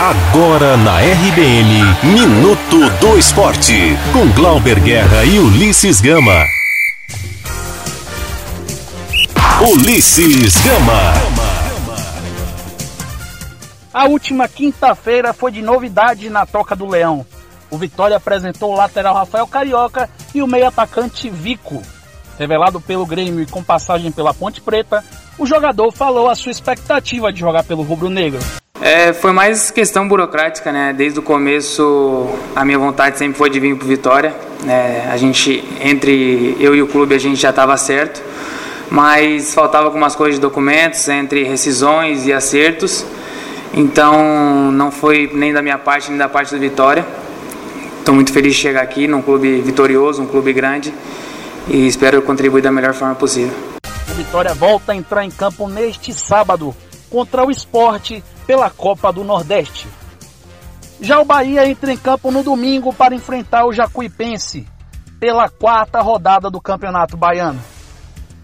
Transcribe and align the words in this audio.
Agora 0.00 0.76
na 0.76 1.00
RBN, 1.00 1.82
Minuto 2.04 2.88
do 3.00 3.18
Esporte, 3.18 3.96
com 4.12 4.30
Glauber 4.30 4.78
Guerra 4.78 5.24
e 5.24 5.40
Ulisses 5.40 6.00
Gama. 6.00 6.46
Ulisses 9.60 10.54
Gama. 10.58 11.12
A 13.92 14.04
última 14.04 14.46
quinta-feira 14.46 15.32
foi 15.32 15.50
de 15.50 15.62
novidade 15.62 16.30
na 16.30 16.46
Toca 16.46 16.76
do 16.76 16.86
Leão. 16.86 17.26
O 17.68 17.76
Vitória 17.76 18.18
apresentou 18.18 18.74
o 18.74 18.76
lateral 18.76 19.16
Rafael 19.16 19.48
Carioca 19.48 20.08
e 20.32 20.40
o 20.40 20.46
meio-atacante 20.46 21.28
Vico. 21.28 21.82
Revelado 22.38 22.80
pelo 22.80 23.04
Grêmio 23.04 23.42
e 23.42 23.46
com 23.46 23.64
passagem 23.64 24.12
pela 24.12 24.32
Ponte 24.32 24.60
Preta, 24.60 25.04
o 25.36 25.44
jogador 25.44 25.90
falou 25.90 26.30
a 26.30 26.36
sua 26.36 26.52
expectativa 26.52 27.32
de 27.32 27.40
jogar 27.40 27.64
pelo 27.64 27.82
Rubro 27.82 28.08
Negro. 28.08 28.38
É, 28.80 29.12
foi 29.12 29.32
mais 29.32 29.70
questão 29.72 30.06
burocrática, 30.06 30.70
né? 30.70 30.94
Desde 30.96 31.18
o 31.18 31.22
começo 31.22 32.28
a 32.54 32.64
minha 32.64 32.78
vontade 32.78 33.18
sempre 33.18 33.36
foi 33.36 33.50
de 33.50 33.58
vir 33.58 33.76
para 33.76 33.88
Vitória. 33.88 34.34
É, 34.68 35.08
a 35.10 35.16
gente, 35.16 35.64
entre 35.80 36.56
eu 36.60 36.76
e 36.76 36.82
o 36.82 36.86
clube, 36.86 37.14
a 37.14 37.18
gente 37.18 37.40
já 37.40 37.50
estava 37.50 37.76
certo, 37.76 38.22
mas 38.88 39.52
faltava 39.52 39.86
algumas 39.86 40.14
coisas 40.14 40.36
de 40.36 40.40
documentos, 40.40 41.08
entre 41.08 41.42
rescisões 41.42 42.24
e 42.26 42.32
acertos. 42.32 43.04
Então 43.74 44.70
não 44.72 44.92
foi 44.92 45.30
nem 45.34 45.52
da 45.52 45.60
minha 45.60 45.78
parte 45.78 46.10
nem 46.10 46.18
da 46.18 46.28
parte 46.28 46.54
do 46.54 46.60
Vitória. 46.60 47.04
Estou 47.98 48.14
muito 48.14 48.32
feliz 48.32 48.54
de 48.54 48.60
chegar 48.60 48.82
aqui 48.82 49.08
num 49.08 49.20
clube 49.20 49.60
vitorioso, 49.60 50.22
um 50.22 50.26
clube 50.26 50.52
grande 50.52 50.94
e 51.68 51.86
espero 51.86 52.22
contribuir 52.22 52.62
da 52.62 52.72
melhor 52.72 52.94
forma 52.94 53.14
possível. 53.14 53.52
O 54.08 54.14
Vitória 54.14 54.54
volta 54.54 54.92
a 54.92 54.96
entrar 54.96 55.24
em 55.24 55.30
campo 55.30 55.68
neste 55.68 56.14
sábado 56.14 56.74
contra 57.10 57.44
o 57.44 57.50
esporte 57.50 58.22
pela 58.48 58.70
Copa 58.70 59.12
do 59.12 59.22
Nordeste. 59.22 59.88
Já 61.02 61.20
o 61.20 61.24
Bahia 61.26 61.68
entra 61.68 61.92
em 61.92 61.98
campo 61.98 62.30
no 62.30 62.42
domingo 62.42 62.94
para 62.94 63.14
enfrentar 63.14 63.66
o 63.66 63.72
Jacuipense 63.74 64.66
pela 65.20 65.50
quarta 65.50 66.00
rodada 66.00 66.50
do 66.50 66.58
Campeonato 66.58 67.14
Baiano. 67.14 67.60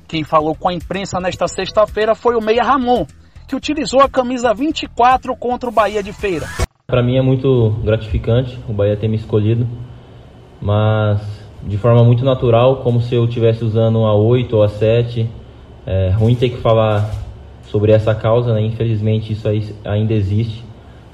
Quem 0.06 0.23
falou 0.23 0.55
com 0.55 0.69
a 0.69 0.75
imprensa 0.75 1.19
nesta 1.20 1.48
sexta-feira 1.48 2.15
foi 2.15 2.37
o 2.37 2.43
Meia 2.43 2.62
Ramon, 2.62 3.06
que 3.48 3.56
utilizou 3.56 4.03
a 4.03 4.09
camisa 4.09 4.53
24 4.53 5.34
contra 5.37 5.70
o 5.70 5.73
Bahia 5.73 6.03
de 6.03 6.12
Feira. 6.12 6.47
Para 6.87 7.03
mim 7.03 7.17
é 7.17 7.23
muito 7.23 7.71
gratificante 7.83 8.61
o 8.69 8.75
Bahia 8.75 8.98
ter 8.98 9.09
me 9.09 9.17
escolhido, 9.17 9.67
mas 10.61 11.23
de 11.62 11.78
forma 11.78 12.05
muito 12.05 12.27
natural, 12.27 12.83
como 12.83 13.00
se 13.00 13.15
eu 13.15 13.25
estivesse 13.25 13.65
usando 13.65 14.05
a 14.05 14.15
8 14.15 14.55
ou 14.55 14.62
a 14.65 14.69
7. 14.69 15.31
É 15.87 16.11
ruim 16.11 16.34
ter 16.34 16.50
que 16.50 16.59
falar 16.59 17.23
sobre 17.75 17.91
essa 17.91 18.14
causa, 18.14 18.55
né? 18.55 18.61
infelizmente 18.61 19.33
isso 19.33 19.48
ainda 19.84 20.14
existe, 20.14 20.64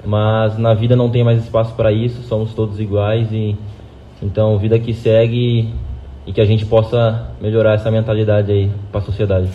mas 0.05 0.59
na 0.59 0.75
vida 0.75 0.95
não 0.95 1.09
tem 1.09 1.23
mais 1.23 1.43
espaço 1.43 1.73
para 1.73 1.91
isso, 1.91 2.21
somos 2.21 2.53
todos 2.53 2.79
iguais 2.79 3.31
e 3.31 3.57
então 4.21 4.59
vida 4.59 4.77
que 4.77 4.93
segue 4.93 5.73
e 6.23 6.31
que 6.31 6.39
a 6.39 6.45
gente 6.45 6.63
possa 6.63 7.31
melhorar 7.41 7.73
essa 7.73 7.89
mentalidade 7.89 8.51
aí 8.51 8.71
para 8.91 9.01
a 9.01 9.03
sociedade. 9.03 9.49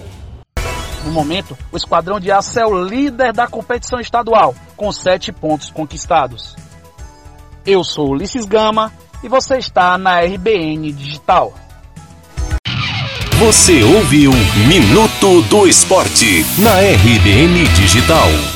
No 1.05 1.13
momento, 1.13 1.57
o 1.71 1.77
Esquadrão 1.77 2.19
de 2.19 2.33
Aço 2.33 2.59
é 2.59 2.67
o 2.67 2.85
líder 2.85 3.33
da 3.33 3.47
competição 3.47 4.01
estadual, 4.01 4.53
com 4.77 4.91
sete 4.91 5.31
pontos 5.31 5.71
conquistados. 5.71 6.57
Eu 7.65 7.85
sou 7.85 8.11
Ulisses 8.11 8.47
Gama 8.47 8.93
e 9.23 9.29
você 9.29 9.59
está 9.59 9.97
na 9.97 10.19
RBN 10.19 10.91
Digital. 10.91 11.55
Você 13.39 13.83
ouviu 13.85 14.31
Minuto 14.67 15.43
do 15.43 15.69
Esporte 15.69 16.47
na 16.59 16.73
RBN 16.81 17.65
Digital. 17.75 18.56